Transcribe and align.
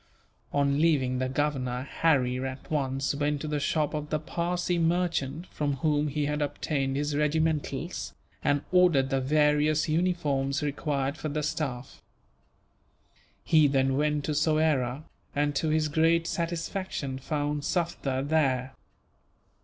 On 0.51 0.81
leaving 0.81 1.19
the 1.19 1.29
Governor, 1.29 1.83
Harry 1.83 2.43
at 2.43 2.71
once 2.71 3.13
went 3.13 3.39
to 3.41 3.47
the 3.47 3.59
shop 3.59 3.93
of 3.93 4.09
the 4.09 4.19
Parsee 4.19 4.79
merchant 4.79 5.45
from 5.51 5.75
whom 5.75 6.07
he 6.07 6.25
had 6.25 6.41
obtained 6.41 6.95
his 6.95 7.15
regimentals, 7.15 8.11
and 8.43 8.63
ordered 8.71 9.11
the 9.11 9.21
various 9.21 9.87
uniforms 9.87 10.63
required 10.63 11.17
for 11.17 11.29
the 11.29 11.43
staff. 11.43 12.01
He 13.43 13.67
then 13.67 13.95
went 13.95 14.23
to 14.23 14.33
Soyera 14.33 15.03
and, 15.35 15.55
to 15.57 15.69
his 15.69 15.87
great 15.87 16.25
satisfaction, 16.25 17.19
found 17.19 17.61
Sufder 17.63 18.23
there. 18.27 18.73